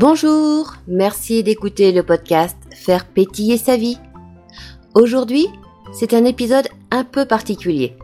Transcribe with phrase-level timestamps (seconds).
[0.00, 3.98] Bonjour, merci d'écouter le podcast Faire pétiller sa vie.
[4.94, 5.48] Aujourd'hui,
[5.92, 7.96] c'est un épisode un peu particulier,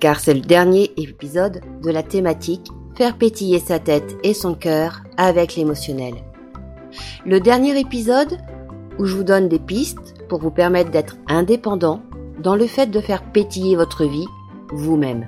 [0.00, 5.02] car c'est le dernier épisode de la thématique Faire pétiller sa tête et son cœur
[5.16, 6.12] avec l'émotionnel.
[7.24, 8.36] Le dernier épisode
[8.98, 12.02] où je vous donne des pistes pour vous permettre d'être indépendant
[12.38, 14.26] dans le fait de faire pétiller votre vie
[14.74, 15.26] vous-même.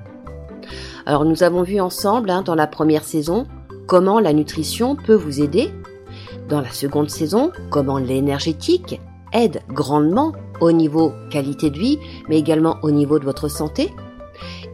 [1.06, 3.46] Alors nous avons vu ensemble hein, dans la première saison
[3.86, 5.70] comment la nutrition peut vous aider.
[6.48, 9.00] Dans la seconde saison, comment l'énergétique
[9.32, 13.92] aide grandement au niveau qualité de vie, mais également au niveau de votre santé?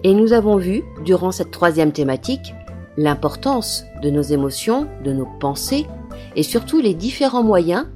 [0.04, 2.52] Et nous avons vu, durant cette troisième thématique,
[2.98, 5.86] l'importance de nos émotions, de nos pensées,
[6.36, 7.86] et surtout les différents moyens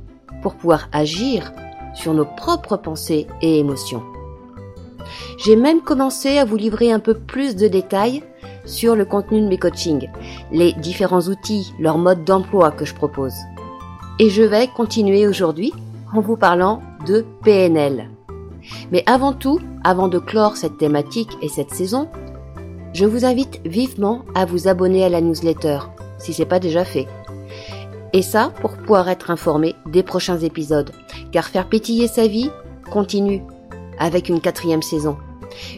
[0.43, 1.53] pour pouvoir agir
[1.95, 4.03] sur nos propres pensées et émotions.
[5.45, 8.23] J'ai même commencé à vous livrer un peu plus de détails
[8.65, 10.09] sur le contenu de mes coachings,
[10.51, 13.35] les différents outils, leur mode d'emploi que je propose.
[14.19, 15.75] Et je vais continuer aujourd'hui
[16.15, 18.09] en vous parlant de PNL.
[18.91, 22.09] Mais avant tout, avant de clore cette thématique et cette saison,
[22.95, 25.81] je vous invite vivement à vous abonner à la newsletter,
[26.17, 27.07] si ce n'est pas déjà fait.
[28.15, 30.93] Et ça pour pouvoir être informé des prochains épisodes,
[31.31, 32.51] car faire pétiller sa vie
[32.91, 33.43] continue
[33.99, 35.19] avec une quatrième saison.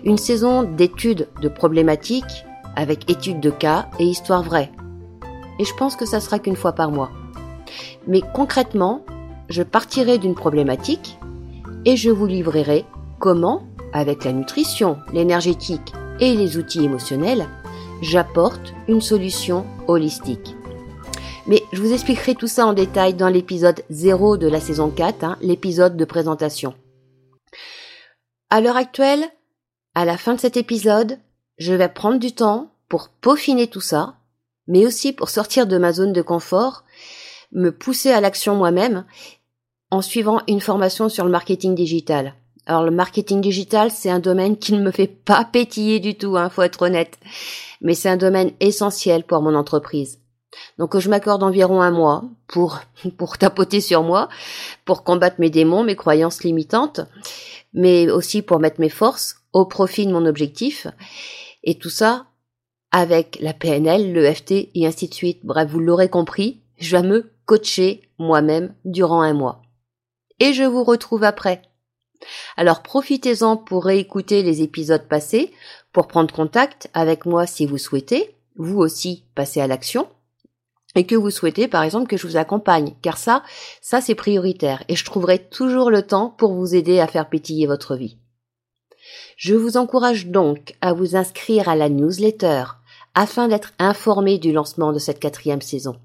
[0.05, 2.45] Une saison d'études de problématiques
[2.77, 4.70] avec études de cas et histoires vraies.
[5.58, 7.11] Et je pense que ça sera qu'une fois par mois.
[8.09, 9.05] Mais concrètement,
[9.51, 11.19] je partirai d'une problématique
[11.84, 12.87] et je vous livrerai
[13.20, 17.47] comment, avec la nutrition, l'énergétique et les outils émotionnels,
[18.01, 20.56] j'apporte une solution holistique.
[21.47, 25.25] Mais je vous expliquerai tout ça en détail dans l'épisode 0 de la saison 4,
[25.25, 26.75] hein, l'épisode de présentation.
[28.51, 29.25] À l'heure actuelle,
[29.95, 31.19] à la fin de cet épisode,
[31.59, 34.14] je vais prendre du temps pour peaufiner tout ça,
[34.67, 36.84] mais aussi pour sortir de ma zone de confort,
[37.53, 39.05] me pousser à l'action moi-même
[39.91, 42.35] en suivant une formation sur le marketing digital.
[42.67, 46.37] Alors le marketing digital, c'est un domaine qui ne me fait pas pétiller du tout,
[46.37, 47.19] hein, faut être honnête,
[47.81, 50.20] mais c'est un domaine essentiel pour mon entreprise.
[50.79, 52.81] Donc je m'accorde environ un mois pour
[53.17, 54.29] pour tapoter sur moi,
[54.85, 57.01] pour combattre mes démons, mes croyances limitantes,
[57.73, 60.87] mais aussi pour mettre mes forces au profit de mon objectif.
[61.64, 62.27] Et tout ça
[62.91, 65.41] avec la PNL, le FT et ainsi de suite.
[65.45, 69.63] Bref, vous l'aurez compris, je vais me coacher moi-même durant un mois.
[70.39, 71.63] Et je vous retrouve après.
[72.59, 75.53] Alors profitez-en pour réécouter les épisodes passés,
[75.92, 80.08] pour prendre contact avec moi si vous souhaitez, vous aussi passer à l'action,
[80.95, 83.42] et que vous souhaitez par exemple que je vous accompagne, car ça,
[83.81, 87.67] ça c'est prioritaire, et je trouverai toujours le temps pour vous aider à faire pétiller
[87.67, 88.19] votre vie.
[89.39, 92.64] Je vous encourage donc à vous inscrire à la newsletter
[93.14, 95.98] afin d'être informé du lancement de cette quatrième saison.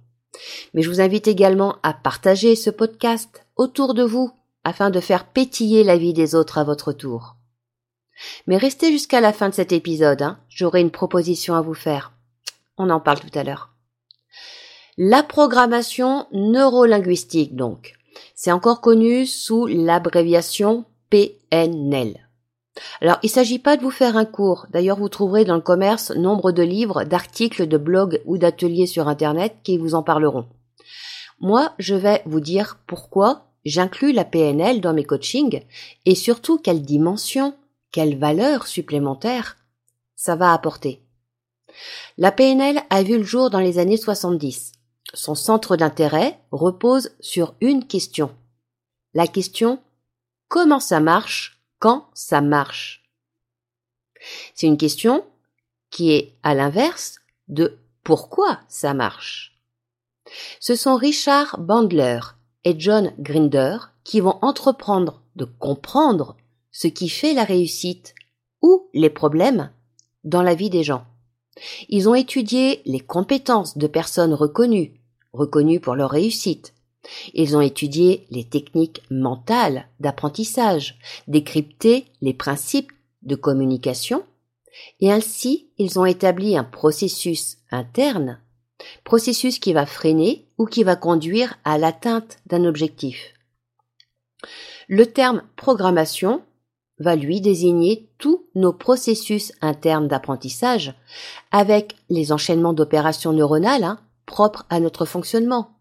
[0.74, 4.32] Mais je vous invite également à partager ce podcast autour de vous
[4.64, 7.36] afin de faire pétiller la vie des autres à votre tour.
[8.48, 10.40] Mais restez jusqu'à la fin de cet épisode, hein.
[10.50, 12.14] j'aurai une proposition à vous faire.
[12.78, 13.70] On en parle tout à l'heure.
[14.98, 17.94] La programmation neurolinguistique donc.
[18.36, 22.28] C'est encore connu sous l'abréviation PNL.
[23.02, 24.68] Alors, il ne s'agit pas de vous faire un cours.
[24.72, 29.08] D'ailleurs, vous trouverez dans le commerce nombre de livres, d'articles, de blogs ou d'ateliers sur
[29.08, 30.48] Internet qui vous en parleront.
[31.44, 35.62] Moi, je vais vous dire pourquoi j'inclus la PNL dans mes coachings
[36.06, 37.54] et surtout quelle dimension,
[37.92, 39.58] quelle valeur supplémentaire
[40.16, 41.02] ça va apporter.
[42.18, 44.72] La PNL a vu le jour dans les années 70.
[45.14, 48.34] Son centre d'intérêt repose sur une question.
[49.14, 49.80] La question
[50.48, 53.04] comment ça marche quand ça marche?
[54.56, 55.26] C'est une question
[55.90, 57.18] qui est à l'inverse
[57.50, 59.53] de pourquoi ça marche.
[60.60, 62.20] Ce sont Richard Bandler
[62.64, 66.38] et John Grinder qui vont entreprendre de comprendre
[66.72, 68.16] ce qui fait la réussite
[68.62, 69.72] ou les problèmes
[70.24, 71.06] dans la vie des gens.
[71.90, 74.94] Ils ont étudié les compétences de personnes reconnues,
[75.34, 76.74] reconnues pour leur réussite,
[77.34, 80.98] ils ont étudié les techniques mentales d'apprentissage,
[81.28, 82.92] décrypté les principes
[83.22, 84.24] de communication,
[85.00, 88.40] et ainsi ils ont établi un processus interne,
[89.04, 93.34] processus qui va freiner ou qui va conduire à l'atteinte d'un objectif.
[94.88, 96.42] Le terme programmation
[97.00, 100.94] va lui désigner tous nos processus internes d'apprentissage
[101.52, 105.72] avec les enchaînements d'opérations neuronales hein, propres à notre fonctionnement.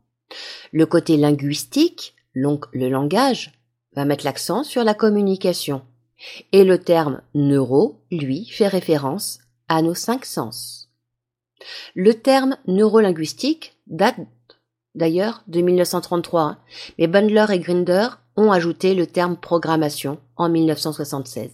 [0.72, 3.52] Le côté linguistique, donc le langage,
[3.94, 5.82] va mettre l'accent sur la communication.
[6.52, 10.81] Et le terme neuro, lui, fait référence à nos cinq sens.
[11.94, 14.16] Le terme neurolinguistique date
[14.94, 16.58] d'ailleurs, de 1933, hein.
[16.98, 21.50] mais Bundler et Grinder ont ajouté le terme programmation en 1976.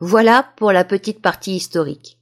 [0.00, 2.18] Voilà pour la petite partie historique.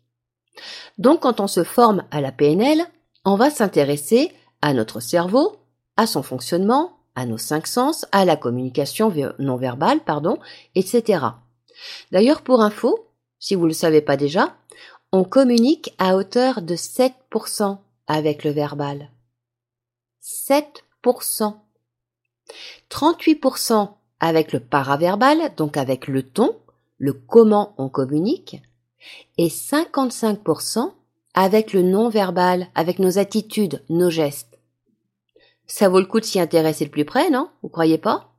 [0.99, 2.85] Donc quand on se forme à la PNL,
[3.25, 4.33] on va s'intéresser
[4.63, 5.57] à notre cerveau,
[5.97, 10.39] à son fonctionnement, à nos cinq sens, à la communication non verbale, pardon,
[10.75, 11.25] etc.
[12.13, 14.55] D'ailleurs, pour info, si vous ne le savez pas déjà,
[15.13, 19.11] on communique à hauteur de 7% avec le verbal.
[20.23, 21.55] 7%.
[22.91, 23.91] 38%
[24.21, 26.57] avec le paraverbal, donc avec le ton,
[26.99, 28.63] le comment on communique,
[29.39, 30.93] et 55%
[31.35, 34.59] avec le non-verbal, avec nos attitudes, nos gestes.
[35.67, 37.51] Ça vaut le coup de s'y intéresser de plus près, non?
[37.63, 38.33] Vous croyez pas?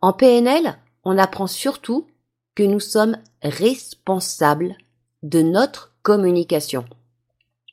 [0.00, 2.08] En PNL, on apprend surtout
[2.54, 4.76] que nous sommes responsables
[5.22, 6.84] de notre communication.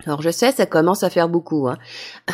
[0.06, 1.68] Alors je sais, ça commence à faire beaucoup.
[1.68, 1.78] Hein.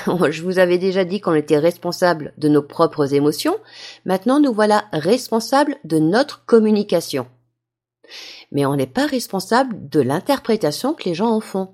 [0.30, 3.58] Je vous avais déjà dit qu'on était responsable de nos propres émotions.
[4.06, 7.28] Maintenant, nous voilà responsables de notre communication.
[8.52, 11.74] Mais on n'est pas responsable de l'interprétation que les gens en font.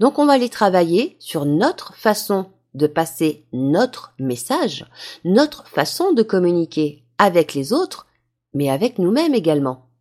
[0.00, 4.86] Donc on va aller travailler sur notre façon de passer notre message,
[5.24, 8.06] notre façon de communiquer avec les autres,
[8.54, 9.91] mais avec nous-mêmes également.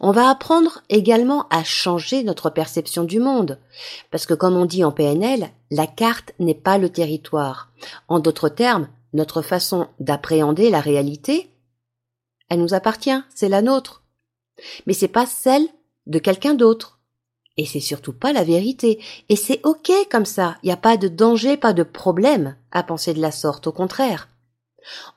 [0.00, 3.58] On va apprendre également à changer notre perception du monde,
[4.10, 7.72] parce que comme on dit en PNL, la carte n'est pas le territoire.
[8.08, 11.50] En d'autres termes, notre façon d'appréhender la réalité,
[12.48, 14.02] elle nous appartient, c'est la nôtre.
[14.86, 15.66] Mais c'est pas celle
[16.06, 17.00] de quelqu'un d'autre.
[17.56, 19.02] Et c'est surtout pas la vérité.
[19.28, 20.56] Et c'est ok comme ça.
[20.62, 23.66] Il n'y a pas de danger, pas de problème à penser de la sorte.
[23.66, 24.28] Au contraire.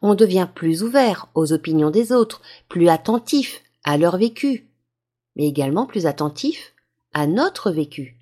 [0.02, 4.70] On devient plus ouvert aux opinions des autres, plus attentif à leur vécu,
[5.36, 6.74] mais également plus attentif
[7.14, 8.18] à notre vécu,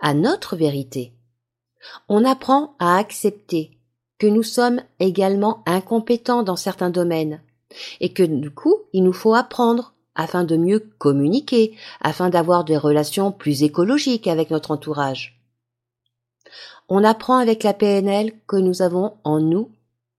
[0.00, 1.12] à notre vérité.
[2.08, 3.78] On apprend à accepter
[4.18, 7.40] que nous sommes également incompétents dans certains domaines,
[8.00, 12.76] et que du coup, il nous faut apprendre afin de mieux communiquer, afin d'avoir des
[12.76, 15.40] relations plus écologiques avec notre entourage.
[16.88, 19.70] On apprend avec la PNL que nous avons en nous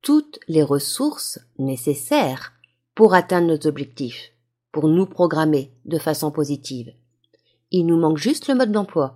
[0.01, 2.53] toutes les ressources nécessaires
[2.95, 4.31] pour atteindre nos objectifs,
[4.71, 6.93] pour nous programmer de façon positive.
[7.71, 9.13] Il nous manque juste le mode d'emploi.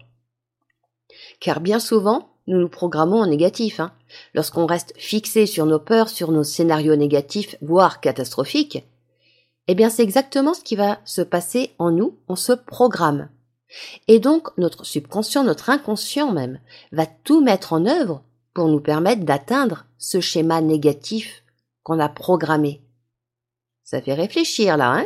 [1.39, 3.79] Car bien souvent, nous nous programmons en négatif.
[3.79, 3.91] Hein.
[4.33, 8.85] Lorsqu'on reste fixé sur nos peurs, sur nos scénarios négatifs, voire catastrophiques,
[9.67, 13.29] eh bien c'est exactement ce qui va se passer en nous, on se programme.
[14.07, 16.59] Et donc notre subconscient, notre inconscient même,
[16.91, 18.23] va tout mettre en œuvre
[18.53, 21.43] pour nous permettre d'atteindre ce schéma négatif
[21.83, 22.84] qu'on a programmé.
[23.85, 25.05] Ça fait réfléchir là, hein?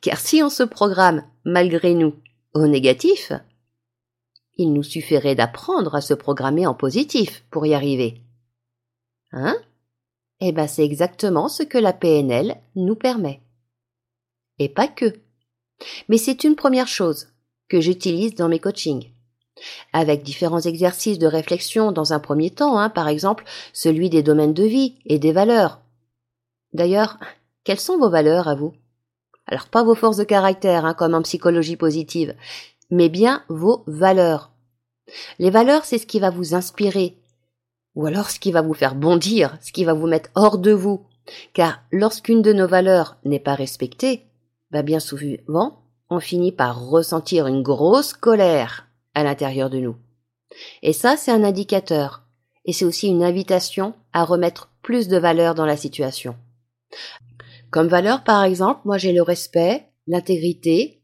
[0.00, 2.14] Car si on se programme malgré nous
[2.54, 3.32] au négatif,
[4.56, 8.22] il nous suffirait d'apprendre à se programmer en positif pour y arriver.
[9.32, 9.56] Hein?
[10.40, 13.42] Eh ben c'est exactement ce que la PNL nous permet.
[14.58, 15.12] Et pas que.
[16.08, 17.28] Mais c'est une première chose
[17.68, 19.10] que j'utilise dans mes coachings.
[19.92, 23.44] Avec différents exercices de réflexion dans un premier temps, hein, par exemple
[23.74, 25.80] celui des domaines de vie et des valeurs.
[26.72, 27.18] D'ailleurs,
[27.66, 28.74] quelles sont vos valeurs à vous?
[29.46, 32.36] Alors pas vos forces de caractère, hein, comme en psychologie positive,
[32.90, 34.52] mais bien vos valeurs.
[35.40, 37.18] Les valeurs, c'est ce qui va vous inspirer,
[37.96, 40.70] ou alors ce qui va vous faire bondir, ce qui va vous mettre hors de
[40.70, 41.06] vous.
[41.54, 44.22] Car lorsqu'une de nos valeurs n'est pas respectée,
[44.70, 49.96] bah bien souvent, on finit par ressentir une grosse colère à l'intérieur de nous.
[50.82, 52.22] Et ça, c'est un indicateur.
[52.64, 56.36] Et c'est aussi une invitation à remettre plus de valeur dans la situation.
[57.76, 61.02] Comme valeur, par exemple, moi j'ai le respect, l'intégrité,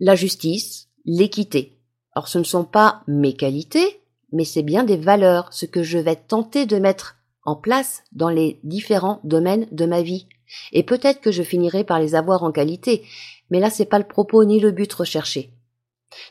[0.00, 1.78] la justice, l'équité.
[2.16, 4.00] Or ce ne sont pas mes qualités,
[4.32, 7.14] mais c'est bien des valeurs, ce que je vais tenter de mettre
[7.44, 10.26] en place dans les différents domaines de ma vie.
[10.72, 13.04] Et peut-être que je finirai par les avoir en qualité,
[13.48, 15.52] mais là c'est pas le propos ni le but recherché.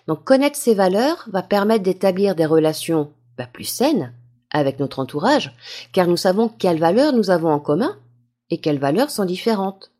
[0.09, 4.13] Donc connaître ces valeurs va permettre d'établir des relations bah, plus saines
[4.49, 5.55] avec notre entourage,
[5.93, 7.97] car nous savons quelles valeurs nous avons en commun
[8.51, 9.91] et quelles valeurs sont différentes.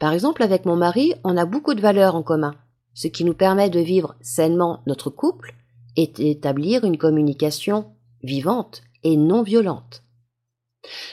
[0.00, 2.56] Par exemple, avec mon mari, on a beaucoup de valeurs en commun,
[2.94, 5.54] ce qui nous permet de vivre sainement notre couple
[5.96, 7.92] et d'établir une communication
[8.22, 10.02] vivante et non violente.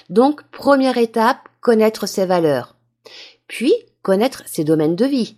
[0.10, 2.75] Donc, première étape, connaître ses valeurs.
[3.48, 5.36] Puis, connaître ses domaines de vie.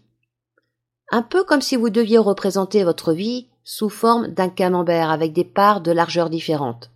[1.12, 5.44] Un peu comme si vous deviez représenter votre vie sous forme d'un camembert avec des
[5.44, 6.92] parts de largeur différentes.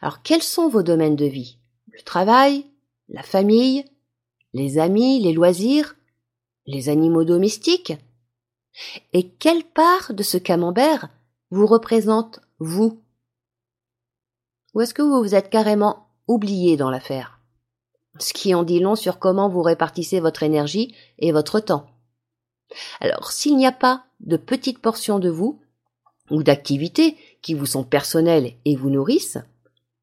[0.00, 1.58] Alors, quels sont vos domaines de vie?
[1.92, 2.66] Le travail,
[3.08, 3.84] la famille,
[4.52, 5.96] les amis, les loisirs,
[6.66, 7.94] les animaux domestiques
[9.12, 11.08] Et quelle part de ce camembert
[11.50, 13.00] vous représente vous?
[14.74, 17.40] Ou est-ce que vous vous êtes carrément oublié dans l'affaire?
[18.18, 21.86] Ce qui en dit long sur comment vous répartissez votre énergie et votre temps.
[23.00, 25.60] Alors, s'il n'y a pas de petites portions de vous
[26.30, 29.38] ou d'activités qui vous sont personnelles et vous nourrissent,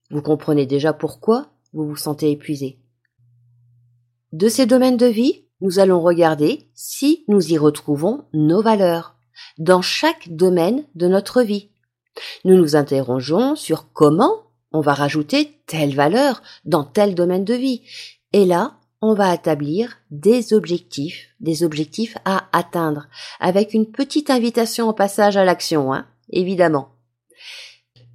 [0.10, 2.80] vous comprenez déjà pourquoi vous vous sentez épuisé.
[4.36, 9.15] De ces domaines de vie, nous allons regarder si nous y retrouvons nos valeurs
[9.58, 11.70] dans chaque domaine de notre vie.
[12.44, 17.84] Nous nous interrogeons sur comment on va rajouter telle valeur dans tel domaine de vie.
[18.34, 23.08] Et là, on va établir des objectifs, des objectifs à atteindre,
[23.39, 26.89] avec une petite invitation au passage à l'action, hein, évidemment.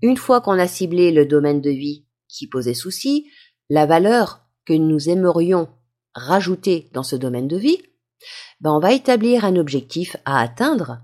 [0.03, 3.31] Une fois qu'on a ciblé le domaine de vie qui posait souci,
[3.71, 5.71] la valeur que nous aimerions
[6.14, 7.83] rajouter dans ce domaine de vie,
[8.61, 11.00] ben on va établir un objectif à atteindre.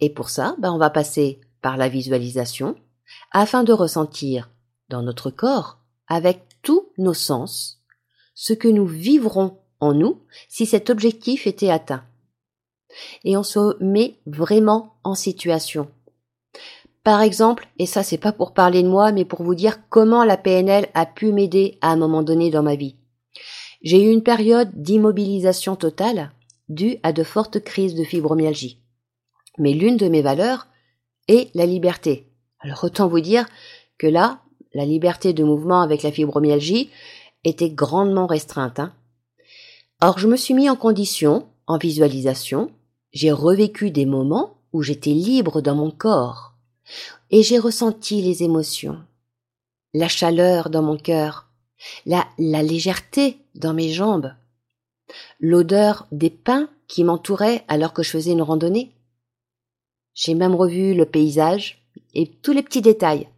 [0.00, 2.76] Et pour ça, ben on va passer par la visualisation
[3.32, 4.50] afin de ressentir
[4.88, 7.82] dans notre corps, avec tous nos sens,
[8.34, 12.04] ce que nous vivrons en nous si cet objectif était atteint.
[13.24, 15.90] Et on se met vraiment en situation.
[17.04, 20.24] Par exemple, et ça c'est pas pour parler de moi, mais pour vous dire comment
[20.24, 22.97] la PNL a pu m'aider à un moment donné dans ma vie.
[23.82, 26.32] J'ai eu une période d'immobilisation totale
[26.68, 28.80] due à de fortes crises de fibromyalgie.
[29.58, 30.66] Mais l'une de mes valeurs
[31.28, 32.26] est la liberté.
[32.60, 33.46] Alors autant vous dire
[33.98, 34.40] que là,
[34.74, 36.90] la liberté de mouvement avec la fibromyalgie
[37.44, 38.80] était grandement restreinte.
[38.80, 38.92] Hein.
[40.00, 42.70] Or, je me suis mis en condition, en visualisation,
[43.12, 46.54] j'ai revécu des moments où j'étais libre dans mon corps,
[47.30, 48.98] et j'ai ressenti les émotions,
[49.94, 51.47] la chaleur dans mon cœur,
[52.06, 54.34] la, légèreté dans mes jambes,
[55.40, 58.92] l'odeur des pins qui m'entouraient alors que je faisais une randonnée.
[60.14, 63.28] J'ai même revu le paysage et tous les petits détails.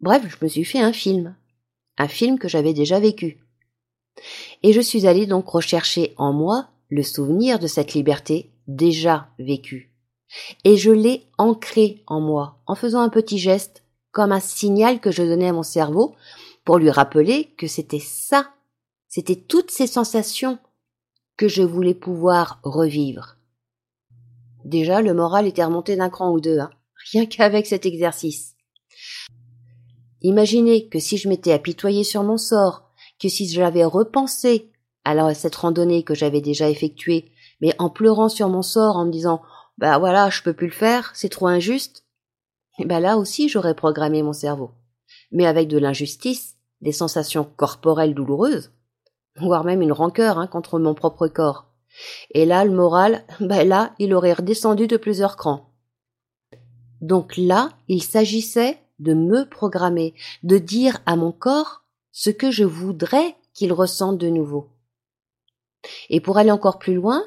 [0.00, 1.36] Bref, je me suis fait un film,
[1.98, 3.38] un film que j'avais déjà vécu.
[4.62, 9.92] Et je suis allée donc rechercher en moi le souvenir de cette liberté déjà vécue.
[10.64, 15.10] Et je l'ai ancré en moi en faisant un petit geste comme un signal que
[15.10, 16.16] je donnais à mon cerveau
[16.66, 18.50] pour lui rappeler que c'était ça,
[19.08, 20.58] c'était toutes ces sensations
[21.36, 23.36] que je voulais pouvoir revivre.
[24.64, 26.70] Déjà, le moral était remonté d'un cran ou deux, hein,
[27.12, 28.56] rien qu'avec cet exercice.
[30.22, 34.72] Imaginez que si je m'étais apitoyé sur mon sort, que si j'avais repensé
[35.04, 37.30] à cette randonnée que j'avais déjà effectuée,
[37.60, 39.40] mais en pleurant sur mon sort, en me disant
[39.78, 42.04] bah voilà, je peux plus le faire, c'est trop injuste,
[42.80, 44.72] et ben là aussi j'aurais programmé mon cerveau.
[45.30, 48.72] Mais avec de l'injustice, des sensations corporelles douloureuses,
[49.36, 51.66] voire même une rancœur hein, contre mon propre corps.
[52.32, 55.70] Et là, le moral, ben là, il aurait redescendu de plusieurs crans.
[57.00, 62.64] Donc là, il s'agissait de me programmer, de dire à mon corps ce que je
[62.64, 64.68] voudrais qu'il ressente de nouveau.
[66.08, 67.22] Et pour aller encore plus loin,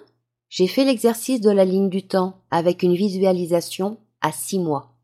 [0.49, 4.95] j'ai fait l'exercice de la ligne du temps avec une visualisation à six mois.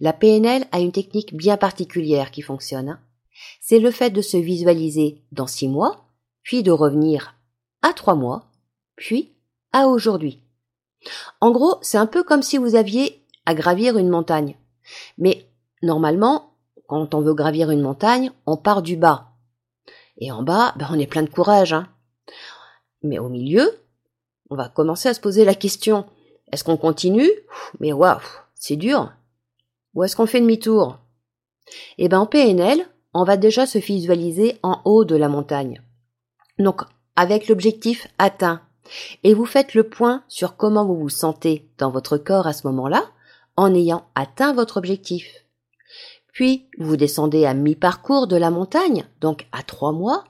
[0.00, 2.88] La PNL a une technique bien particulière qui fonctionne.
[2.88, 3.00] Hein.
[3.60, 6.04] C'est le fait de se visualiser dans six mois,
[6.42, 7.36] puis de revenir
[7.82, 8.46] à trois mois,
[8.96, 9.32] puis
[9.72, 10.42] à aujourd'hui.
[11.40, 14.56] En gros, c'est un peu comme si vous aviez à gravir une montagne.
[15.18, 15.46] Mais
[15.82, 16.54] normalement,
[16.86, 19.28] quand on veut gravir une montagne, on part du bas.
[20.18, 21.72] Et en bas, ben, on est plein de courage.
[21.72, 21.88] Hein.
[23.02, 23.80] Mais au milieu,
[24.50, 26.04] on va commencer à se poser la question
[26.52, 27.30] est-ce qu'on continue?
[27.80, 28.20] Mais waouh,
[28.54, 29.10] c'est dur.
[29.94, 30.98] Ou est-ce qu'on fait demi-tour?
[31.96, 35.82] Eh ben en PNL, on va déjà se visualiser en haut de la montagne.
[36.58, 36.82] Donc
[37.16, 38.62] avec l'objectif atteint.
[39.22, 42.66] Et vous faites le point sur comment vous vous sentez dans votre corps à ce
[42.66, 43.04] moment-là
[43.56, 45.44] en ayant atteint votre objectif.
[46.32, 50.24] Puis vous descendez à mi-parcours de la montagne, donc à trois mois,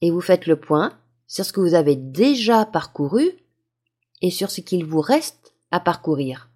[0.00, 0.92] et vous faites le point
[1.26, 3.32] sur ce que vous avez déjà parcouru
[4.22, 6.48] et sur ce qu'il vous reste à parcourir.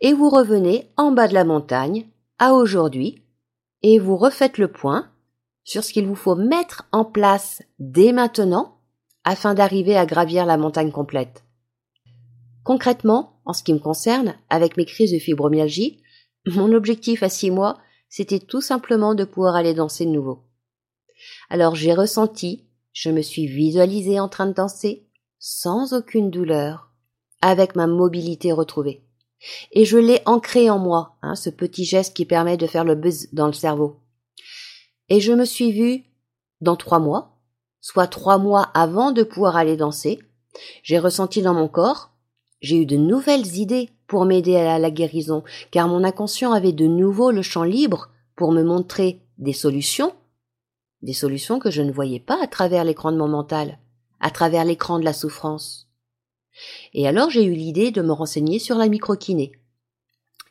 [0.00, 2.06] Et vous revenez en bas de la montagne,
[2.38, 3.19] à aujourd'hui,
[3.82, 5.10] et vous refaites le point
[5.64, 8.80] sur ce qu'il vous faut mettre en place dès maintenant
[9.24, 11.44] afin d'arriver à gravir la montagne complète.
[12.64, 16.02] Concrètement, en ce qui me concerne, avec mes crises de fibromyalgie,
[16.46, 20.44] mon objectif à six mois, c'était tout simplement de pouvoir aller danser de nouveau.
[21.48, 25.06] Alors j'ai ressenti, je me suis visualisée en train de danser,
[25.38, 26.90] sans aucune douleur,
[27.40, 29.04] avec ma mobilité retrouvée.
[29.72, 32.94] Et je l'ai ancré en moi, hein, ce petit geste qui permet de faire le
[32.94, 34.00] buzz dans le cerveau.
[35.08, 36.04] Et je me suis vue
[36.60, 37.38] dans trois mois,
[37.80, 40.18] soit trois mois avant de pouvoir aller danser.
[40.82, 42.10] J'ai ressenti dans mon corps,
[42.60, 46.86] j'ai eu de nouvelles idées pour m'aider à la guérison, car mon inconscient avait de
[46.86, 50.12] nouveau le champ libre pour me montrer des solutions,
[51.02, 53.78] des solutions que je ne voyais pas à travers l'écran de mon mental,
[54.20, 55.89] à travers l'écran de la souffrance.
[56.94, 59.52] Et alors j'ai eu l'idée de me renseigner sur la microkiné.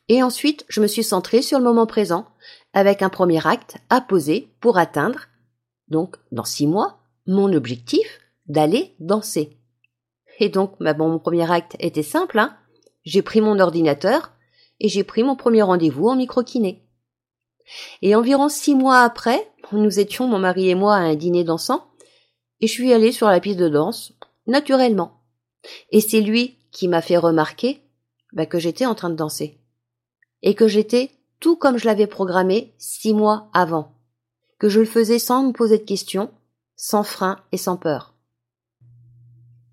[0.07, 2.25] Et ensuite, je me suis centrée sur le moment présent,
[2.73, 5.27] avec un premier acte à poser pour atteindre,
[5.87, 9.57] donc dans six mois, mon objectif d'aller danser.
[10.39, 12.55] Et donc, bah mon premier acte était simple, hein.
[13.03, 14.31] J'ai pris mon ordinateur
[14.79, 16.85] et j'ai pris mon premier rendez-vous en microkiné.
[18.01, 21.85] Et environ six mois après, nous étions, mon mari et moi, à un dîner dansant,
[22.61, 24.13] et je suis allée sur la piste de danse,
[24.47, 25.18] naturellement.
[25.91, 27.81] Et c'est lui qui m'a fait remarquer
[28.33, 29.59] bah, que j'étais en train de danser.
[30.41, 33.93] Et que j'étais tout comme je l'avais programmé six mois avant.
[34.59, 36.31] Que je le faisais sans me poser de questions,
[36.75, 38.13] sans frein et sans peur.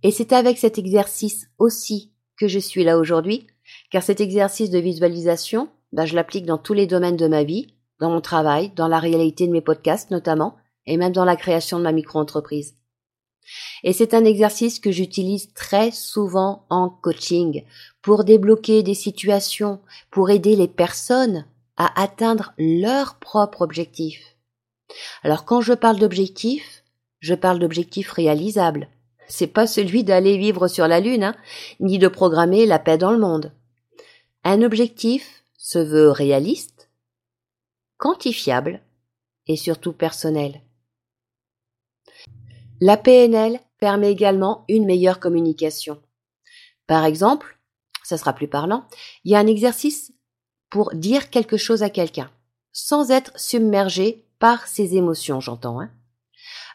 [0.02, 3.47] Et c'est avec cet exercice aussi que je suis là aujourd'hui,
[3.90, 7.75] car cet exercice de visualisation, bah, je l'applique dans tous les domaines de ma vie,
[7.99, 11.78] dans mon travail, dans la réalité de mes podcasts notamment, et même dans la création
[11.78, 12.76] de ma micro-entreprise.
[13.85, 17.65] Et c'est un exercice que j'utilise très souvent en coaching
[18.03, 24.37] pour débloquer des situations, pour aider les personnes à atteindre leurs propres objectifs.
[25.23, 26.83] Alors quand je parle d'objectifs,
[27.21, 28.88] je parle d'objectifs réalisables.
[29.29, 31.37] C'est pas celui d'aller vivre sur la Lune, hein,
[31.81, 33.53] ni de programmer la paix dans le monde.
[34.45, 36.88] Un objectif se veut réaliste,
[37.99, 38.81] quantifiable
[39.49, 40.61] et surtout personnel.
[42.80, 46.00] La PNL permet également une meilleure communication.
[46.87, 47.59] Par exemple,
[48.02, 48.87] ça sera plus parlant,
[49.25, 50.12] il y a un exercice
[50.71, 52.30] pour dire quelque chose à quelqu'un,
[52.73, 55.80] sans être submergé par ses émotions, j'entends.
[55.80, 55.90] Hein.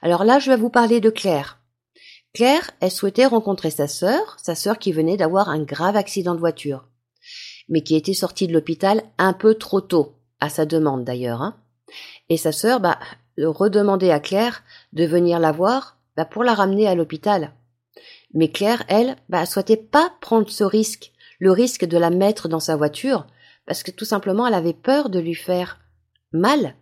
[0.01, 1.59] Alors là, je vais vous parler de Claire.
[2.33, 6.39] Claire, elle souhaitait rencontrer sa sœur, sa sœur qui venait d'avoir un grave accident de
[6.39, 6.87] voiture,
[7.69, 11.41] mais qui était sortie de l'hôpital un peu trop tôt, à sa demande d'ailleurs.
[11.41, 11.57] Hein.
[12.29, 12.97] Et sa sœur, bah,
[13.45, 17.53] redemandait à Claire de venir la voir bah, pour la ramener à l'hôpital.
[18.33, 22.59] Mais Claire, elle, bah, souhaitait pas prendre ce risque, le risque de la mettre dans
[22.59, 23.27] sa voiture,
[23.65, 25.79] parce que tout simplement elle avait peur de lui faire
[26.31, 26.75] mal,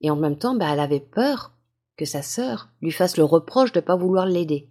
[0.00, 1.52] et en même temps, bah, elle avait peur
[1.96, 4.68] que sa sœur lui fasse le reproche de ne pas vouloir l'aider.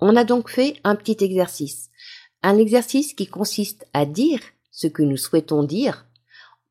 [0.00, 1.90] On a donc fait un petit exercice,
[2.42, 6.06] un exercice qui consiste à dire ce que nous souhaitons dire,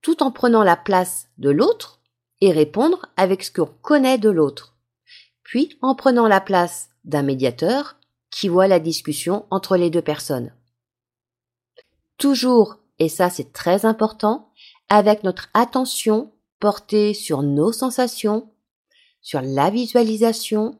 [0.01, 1.98] tout en prenant la place de l'autre
[2.41, 4.75] et répondre avec ce qu'on connaît de l'autre,
[5.43, 7.97] puis en prenant la place d'un médiateur
[8.29, 10.53] qui voit la discussion entre les deux personnes.
[12.17, 14.51] Toujours, et ça c'est très important,
[14.89, 18.49] avec notre attention portée sur nos sensations,
[19.21, 20.77] sur la visualisation,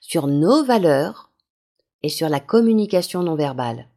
[0.00, 1.30] sur nos valeurs
[2.02, 3.88] et sur la communication non verbale.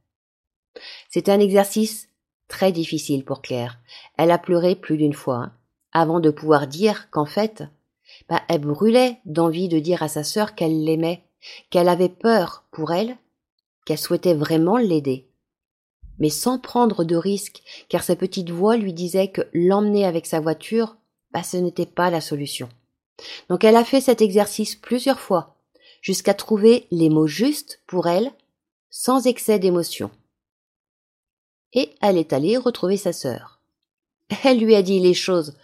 [1.09, 2.09] C'est un exercice
[2.47, 3.79] très difficile pour Claire.
[4.17, 5.51] Elle a pleuré plus d'une fois
[5.95, 7.63] avant de pouvoir dire qu'en fait,
[8.27, 11.23] bah, elle brûlait d'envie de dire à sa sœur qu'elle l'aimait,
[11.69, 13.15] qu'elle avait peur pour elle,
[13.85, 15.29] qu'elle souhaitait vraiment l'aider.
[16.19, 20.41] Mais sans prendre de risque, car sa petite voix lui disait que l'emmener avec sa
[20.41, 20.97] voiture,
[21.31, 22.67] bah, ce n'était pas la solution.
[23.47, 25.55] Donc elle a fait cet exercice plusieurs fois,
[26.01, 28.33] jusqu'à trouver les mots justes pour elle,
[28.89, 30.11] sans excès d'émotion.
[31.71, 33.61] Et elle est allée retrouver sa sœur.
[34.43, 35.55] Elle lui a dit les choses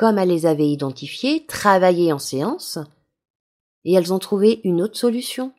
[0.00, 2.78] comme elle les avait identifiées, travaillées en séance,
[3.84, 5.52] et elles ont trouvé une autre solution,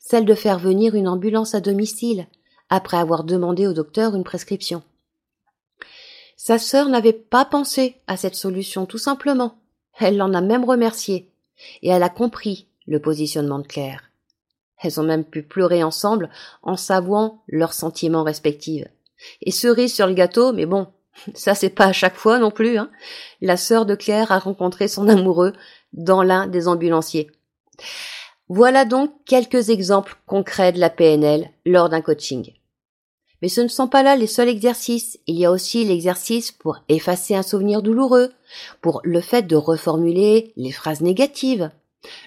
[0.00, 2.26] celle de faire venir une ambulance à domicile,
[2.68, 4.82] après avoir demandé au docteur une prescription.
[6.36, 9.54] Sa sœur n'avait pas pensé à cette solution tout simplement.
[10.00, 11.30] Elle l'en a même remercié,
[11.80, 14.10] et elle a compris le positionnement de Claire.
[14.82, 16.28] Elles ont même pu pleurer ensemble
[16.64, 18.88] en s'avouant leurs sentiments respectifs.
[19.42, 20.88] Et cerise sur le gâteau, mais bon,
[21.34, 22.78] ça, c'est pas à chaque fois non plus.
[22.78, 22.90] Hein.
[23.40, 25.52] La sœur de Claire a rencontré son amoureux
[25.92, 27.30] dans l'un des ambulanciers.
[28.48, 32.52] Voilà donc quelques exemples concrets de la PNL lors d'un coaching.
[33.42, 35.18] Mais ce ne sont pas là les seuls exercices.
[35.26, 38.32] Il y a aussi l'exercice pour effacer un souvenir douloureux,
[38.80, 41.70] pour le fait de reformuler les phrases négatives,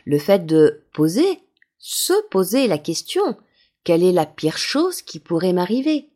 [0.06, 1.40] le fait de poser,
[1.78, 3.38] se poser la question,
[3.84, 6.09] quelle est la pire chose qui pourrait m'arriver?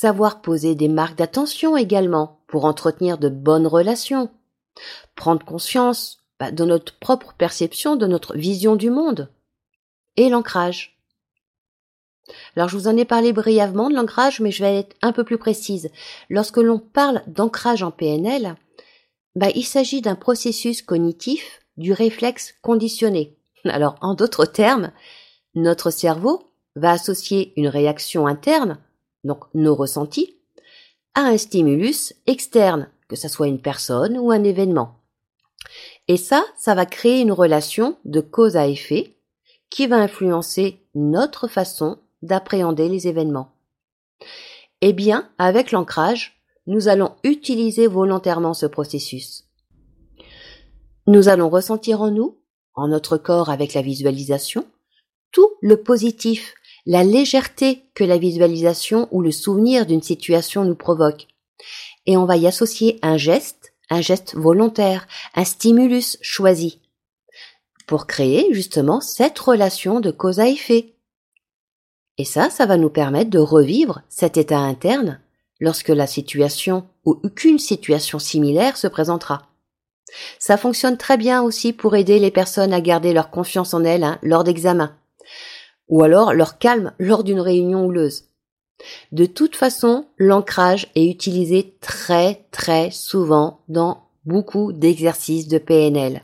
[0.00, 4.30] Savoir poser des marques d'attention également pour entretenir de bonnes relations.
[5.16, 9.28] Prendre conscience bah, de notre propre perception, de notre vision du monde.
[10.16, 11.00] Et l'ancrage.
[12.54, 15.24] Alors je vous en ai parlé brièvement de l'ancrage, mais je vais être un peu
[15.24, 15.90] plus précise.
[16.30, 18.54] Lorsque l'on parle d'ancrage en PNL,
[19.34, 23.36] bah, il s'agit d'un processus cognitif du réflexe conditionné.
[23.64, 24.92] Alors en d'autres termes,
[25.56, 28.78] notre cerveau va associer une réaction interne
[29.24, 30.36] donc nos ressentis,
[31.14, 34.98] à un stimulus externe, que ce soit une personne ou un événement.
[36.06, 39.16] Et ça, ça va créer une relation de cause à effet
[39.70, 43.52] qui va influencer notre façon d'appréhender les événements.
[44.80, 49.44] Eh bien, avec l'ancrage, nous allons utiliser volontairement ce processus.
[51.06, 52.38] Nous allons ressentir en nous,
[52.74, 54.66] en notre corps avec la visualisation,
[55.32, 56.54] tout le positif,
[56.86, 61.26] la légèreté que la visualisation ou le souvenir d'une situation nous provoque.
[62.06, 66.80] Et on va y associer un geste, un geste volontaire, un stimulus choisi,
[67.86, 70.94] pour créer justement cette relation de cause à effet.
[72.18, 75.20] Et ça, ça va nous permettre de revivre cet état interne
[75.60, 79.48] lorsque la situation ou aucune situation similaire se présentera.
[80.38, 84.04] Ça fonctionne très bien aussi pour aider les personnes à garder leur confiance en elles
[84.04, 84.94] hein, lors d'examens,
[85.88, 88.24] ou alors leur calme lors d'une réunion houleuse.
[89.12, 96.22] De toute façon, l'ancrage est utilisé très très souvent dans beaucoup d'exercices de PNL.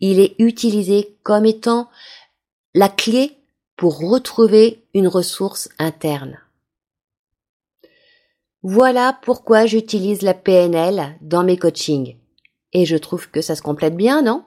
[0.00, 1.88] Il est utilisé comme étant
[2.74, 3.38] la clé
[3.76, 6.38] pour retrouver une ressource interne.
[8.62, 12.16] Voilà pourquoi j'utilise la PNL dans mes coachings.
[12.72, 14.44] Et je trouve que ça se complète bien, non?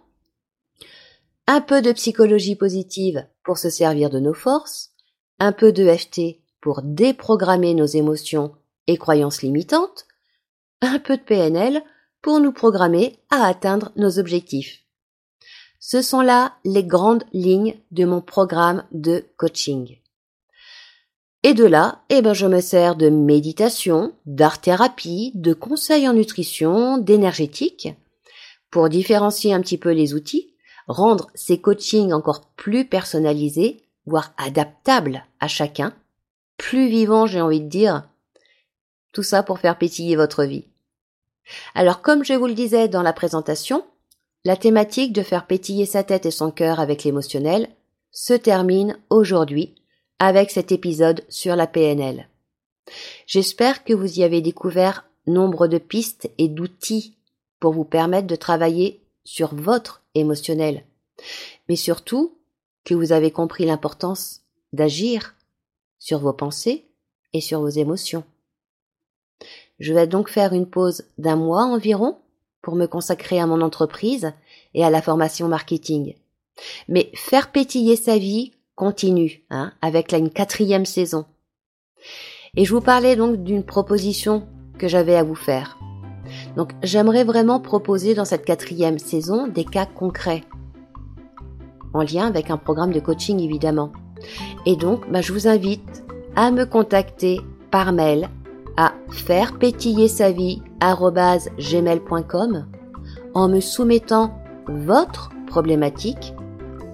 [1.48, 4.92] Un peu de psychologie positive pour se servir de nos forces,
[5.40, 8.56] un peu de FT pour déprogrammer nos émotions
[8.88, 10.08] et croyances limitantes,
[10.82, 11.84] un peu de PNL
[12.24, 14.82] pour nous programmer à atteindre nos objectifs.
[15.80, 20.00] Ce sont là les grandes lignes de mon programme de coaching.
[21.44, 26.98] Et de là, eh ben, je me sers de méditation, d'art-thérapie, de conseils en nutrition,
[26.98, 27.90] d'énergétique,
[28.72, 30.55] pour différencier un petit peu les outils,
[30.88, 35.94] rendre ces coachings encore plus personnalisés, voire adaptables à chacun,
[36.58, 38.04] plus vivants, j'ai envie de dire.
[39.12, 40.66] Tout ça pour faire pétiller votre vie.
[41.74, 43.86] Alors, comme je vous le disais dans la présentation,
[44.44, 47.70] la thématique de faire pétiller sa tête et son cœur avec l'émotionnel
[48.12, 49.76] se termine aujourd'hui
[50.20, 52.30] avec cet épisode sur la PNL.
[53.28, 57.18] J'espère que vous y avez découvert nombre de pistes et d'outils
[57.60, 60.86] pour vous permettre de travailler sur votre émotionnel,
[61.68, 62.38] mais surtout
[62.86, 65.36] que vous avez compris l'importance d'agir
[66.00, 66.88] sur vos pensées
[67.34, 68.24] et sur vos émotions.
[69.80, 72.18] Je vais donc faire une pause d'un mois environ
[72.62, 74.32] pour me consacrer à mon entreprise
[74.74, 76.16] et à la formation marketing.
[76.88, 81.26] Mais faire pétiller sa vie continue, hein, avec une quatrième saison.
[82.56, 85.78] Et je vous parlais donc d'une proposition que j'avais à vous faire.
[86.56, 90.44] Donc j'aimerais vraiment proposer dans cette quatrième saison des cas concrets,
[91.94, 93.92] en lien avec un programme de coaching évidemment.
[94.66, 96.04] Et donc bah, je vous invite
[96.36, 97.42] à me contacter
[97.72, 98.30] par mail
[98.78, 100.62] à faire pétiller sa vie
[103.34, 104.38] en me soumettant
[104.68, 106.34] votre problématique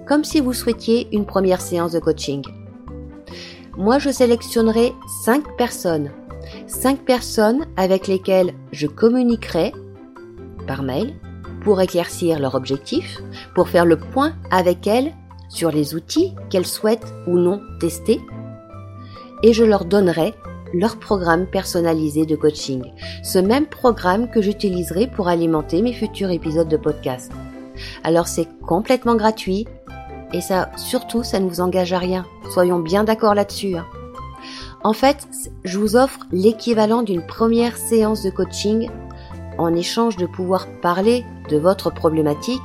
[0.06, 2.42] comme si vous souhaitiez une première séance de coaching.
[3.76, 4.92] Moi, je sélectionnerai
[5.24, 6.10] 5 personnes.
[6.72, 9.72] 5 personnes avec lesquelles je communiquerai
[10.66, 11.14] par mail
[11.62, 13.20] pour éclaircir leur objectif,
[13.54, 15.12] pour faire le point avec elles
[15.48, 18.20] sur les outils qu'elles souhaitent ou non tester.
[19.42, 20.34] Et je leur donnerai
[20.72, 22.82] leur programme personnalisé de coaching,
[23.22, 27.30] ce même programme que j'utiliserai pour alimenter mes futurs épisodes de podcast.
[28.02, 29.66] Alors c'est complètement gratuit,
[30.32, 32.24] et ça, surtout, ça ne vous engage à rien.
[32.50, 33.76] Soyons bien d'accord là-dessus.
[33.76, 33.86] Hein.
[34.84, 35.28] En fait,
[35.64, 38.88] je vous offre l'équivalent d'une première séance de coaching
[39.58, 42.60] en échange de pouvoir parler de votre problématique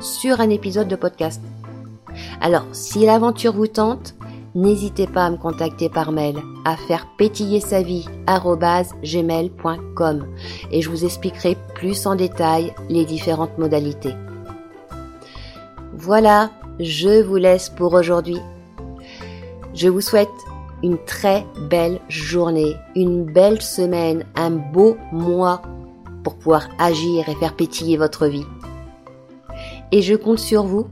[0.00, 1.42] sur un épisode de podcast.
[2.40, 4.14] Alors, si l'aventure vous tente,
[4.54, 8.06] n'hésitez pas à me contacter par mail à faire pétiller sa vie
[10.70, 14.14] et je vous expliquerai plus en détail les différentes modalités.
[15.94, 18.38] Voilà, je vous laisse pour aujourd'hui.
[19.74, 20.28] Je vous souhaite
[20.82, 25.62] une très belle journée, une belle semaine, un beau mois
[26.22, 28.46] pour pouvoir agir et faire pétiller votre vie.
[29.92, 30.86] Et je compte sur vous.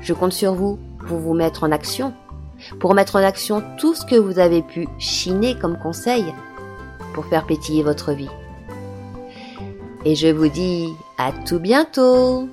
[0.00, 2.12] Je compte sur vous pour vous mettre en action,
[2.78, 6.24] pour mettre en action tout ce que vous avez pu chiner comme conseil
[7.14, 8.30] pour faire pétiller votre vie.
[10.04, 12.48] Et je vous dis à tout bientôt